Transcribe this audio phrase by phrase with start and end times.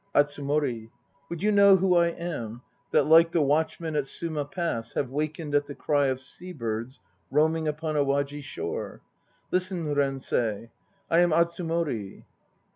[0.15, 0.89] ATSUMORI.
[1.29, 5.53] Would you know who I am That like the watchmen at Suma Pass Have wakened
[5.53, 9.01] at the cry of sea birds roaming Upon Awaji shore?
[9.51, 10.71] Listen, Rensei.
[11.11, 12.23] I am Atsumori.